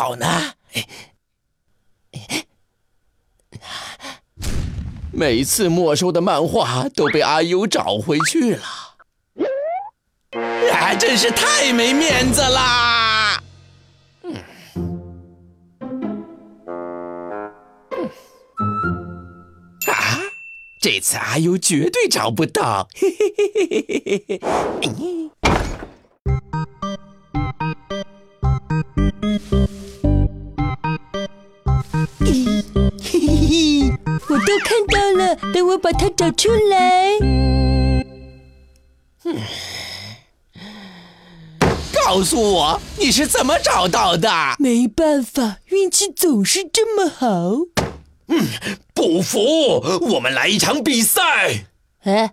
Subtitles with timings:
[0.00, 0.54] 好呢？
[5.12, 8.64] 每次没收的漫画都被阿优找回去了，
[10.72, 13.42] 啊，真是太没面子啦！
[19.86, 20.20] 啊，
[20.80, 24.40] 这次阿优绝对找不到，嘿嘿嘿嘿嘿嘿
[24.96, 25.49] 嘿。
[35.52, 37.10] 等我把它找出来。
[41.92, 44.28] 告诉我你是怎么找到的？
[44.58, 47.26] 没办法，运气总是这么好。
[48.28, 48.46] 嗯，
[48.94, 49.40] 不服，
[50.12, 51.66] 我们来一场比赛。
[52.02, 52.32] 哎，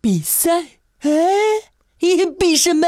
[0.00, 0.50] 比赛？
[1.00, 1.10] 哎，
[2.38, 2.86] 比什么？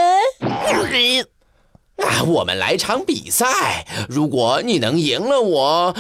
[1.99, 3.87] 啊，我们来场比赛。
[4.09, 5.97] 如果你能赢了我。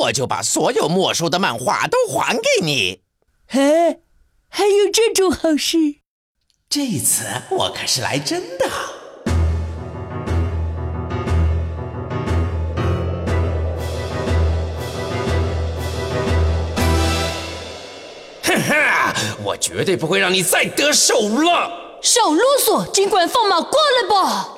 [0.00, 3.02] 我就把所有没收的漫画都还给你。
[3.46, 4.00] 嘿，
[4.48, 5.78] 还有这种好事？
[6.68, 8.68] 这次我可是来真的。
[18.42, 21.98] 哼哼，我绝对不会让你再得手了。
[22.02, 24.53] 少啰嗦，尽管放马过来吧。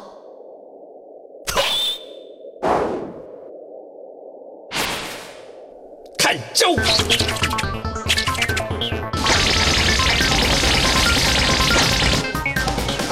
[6.53, 6.75] 招！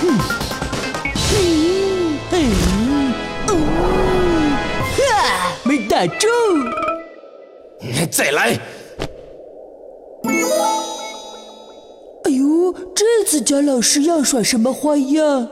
[0.02, 0.18] 嗯
[1.30, 1.32] 嗯
[2.30, 3.14] 嗯
[3.48, 3.50] 嗯，
[4.96, 5.02] 哈，
[5.64, 6.30] 没打中！
[8.10, 8.58] 再来！
[12.24, 15.48] 哎呦，这次贾老师要耍什么花样？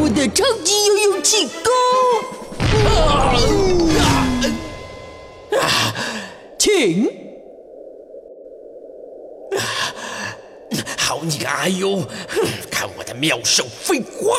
[0.00, 1.70] 我的超级游泳气功，
[6.58, 7.10] 请。
[10.96, 12.02] 好你个阿优，
[12.70, 14.38] 看我的妙手飞花！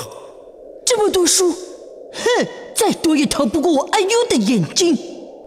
[0.85, 4.97] 这么多书，哼，再多也逃不过我阿优的眼睛。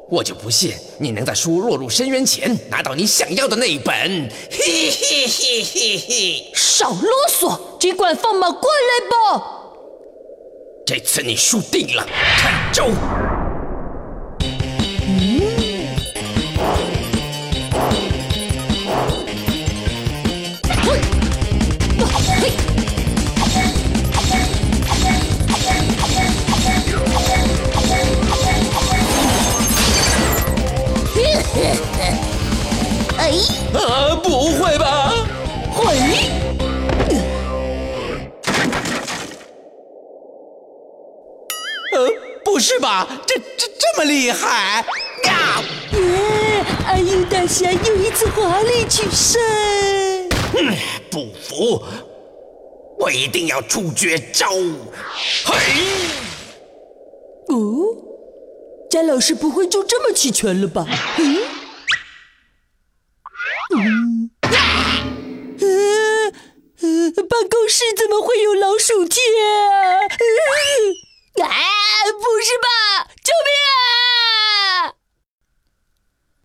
[0.09, 3.93] 我就不信你能在书落入深渊前拿到你想要的那一本。
[4.53, 6.53] 嘿嘿嘿嘿嘿！
[6.55, 9.56] 少啰嗦，尽管放马过来吧。
[10.87, 12.07] 这次你输定了，
[12.39, 12.87] 看招！
[33.19, 33.33] 哎！
[33.75, 35.06] 啊，不会吧？
[42.45, 43.07] 不是吧？
[43.27, 44.85] 这这这么厉害
[45.25, 45.63] 呀！
[45.93, 46.65] 耶！
[46.87, 49.41] 阿英大侠又一次华丽取胜。
[50.57, 50.77] 嗯，
[51.11, 51.83] 不服，
[52.99, 54.49] 我一定要出绝招！
[55.45, 55.55] 嘿！
[57.49, 57.57] 哦，
[58.89, 60.87] 詹老师不会就这么弃权了吧？
[61.19, 61.43] 嗯？
[63.75, 64.31] 嗯？
[65.61, 69.99] 呃，办公室怎么会有老鼠贴啊？
[71.43, 71.49] 啊！
[72.13, 72.69] 不是吧！
[73.25, 74.95] 救命啊！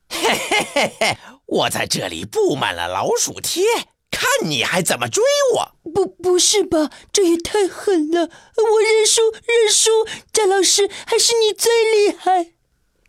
[0.09, 0.15] 嘿
[0.49, 1.17] 嘿嘿嘿，
[1.51, 3.63] 我在这里布满了老鼠贴，
[4.09, 5.21] 看你还怎么追
[5.55, 5.71] 我！
[5.93, 6.89] 不，不是吧？
[7.11, 8.21] 这也太狠了！
[8.21, 10.07] 我认输，认输！
[10.31, 12.53] 贾老师，还是你最厉害！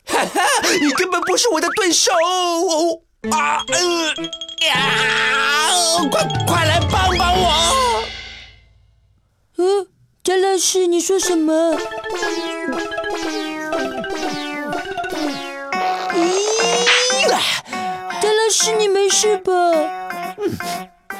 [0.04, 0.42] 哈哈，
[0.80, 2.10] 你根本不是我的对手！
[3.30, 3.64] 啊！
[3.68, 4.14] 呃
[4.66, 5.70] 呀！
[6.10, 8.04] 快快来帮帮我！
[9.58, 9.86] 嗯。
[10.24, 11.76] 贾老师，你说什么？
[18.52, 19.52] 贾老师，你没事吧？
[20.36, 20.58] 嗯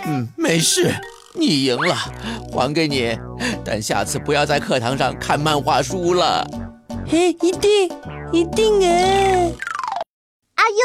[0.05, 0.95] 嗯，没事，
[1.33, 1.95] 你赢了，
[2.53, 3.19] 还给你。
[3.65, 6.47] 但下次不要在课堂上看漫画书了。
[7.09, 7.91] 嘿，一定，
[8.33, 9.51] 一定哎！
[10.57, 10.77] 阿优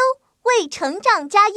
[0.43, 1.55] 为成长加油。